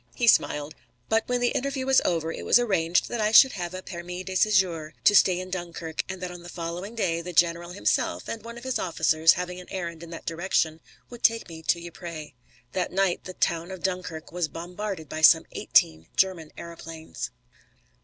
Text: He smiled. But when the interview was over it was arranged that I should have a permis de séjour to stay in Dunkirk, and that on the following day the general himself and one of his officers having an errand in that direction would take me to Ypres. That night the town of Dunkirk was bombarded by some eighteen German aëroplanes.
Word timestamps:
He 0.15 0.25
smiled. 0.27 0.73
But 1.09 1.27
when 1.29 1.41
the 1.41 1.49
interview 1.51 1.85
was 1.85 2.01
over 2.03 2.31
it 2.31 2.43
was 2.43 2.57
arranged 2.57 3.07
that 3.09 3.21
I 3.21 3.31
should 3.31 3.51
have 3.51 3.75
a 3.75 3.83
permis 3.83 4.23
de 4.25 4.33
séjour 4.33 4.93
to 5.03 5.15
stay 5.15 5.39
in 5.39 5.51
Dunkirk, 5.51 6.01
and 6.09 6.19
that 6.23 6.31
on 6.31 6.41
the 6.41 6.49
following 6.49 6.95
day 6.95 7.21
the 7.21 7.33
general 7.33 7.69
himself 7.73 8.27
and 8.27 8.43
one 8.43 8.57
of 8.57 8.63
his 8.63 8.79
officers 8.79 9.33
having 9.33 9.59
an 9.59 9.69
errand 9.69 10.01
in 10.01 10.09
that 10.09 10.25
direction 10.25 10.79
would 11.11 11.21
take 11.21 11.47
me 11.47 11.61
to 11.67 11.79
Ypres. 11.85 12.31
That 12.71 12.91
night 12.91 13.25
the 13.25 13.35
town 13.35 13.69
of 13.69 13.83
Dunkirk 13.83 14.31
was 14.31 14.47
bombarded 14.47 15.07
by 15.07 15.21
some 15.21 15.45
eighteen 15.51 16.07
German 16.17 16.49
aëroplanes. 16.57 17.29